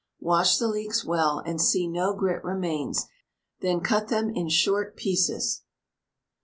Wash 0.19 0.57
the 0.57 0.67
leeks 0.67 1.05
well, 1.05 1.43
and 1.45 1.61
see 1.61 1.87
no 1.87 2.15
grit 2.15 2.43
remains, 2.43 3.05
then 3.59 3.83
out 3.91 4.07
them 4.07 4.31
in 4.31 4.49
short 4.49 4.95
pieces. 4.97 5.61